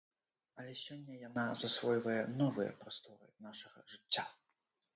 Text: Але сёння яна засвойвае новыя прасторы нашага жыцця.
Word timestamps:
Але 0.61 0.71
сёння 0.83 1.17
яна 1.27 1.43
засвойвае 1.65 2.17
новыя 2.41 2.71
прасторы 2.81 3.31
нашага 3.47 3.79
жыцця. 3.95 4.29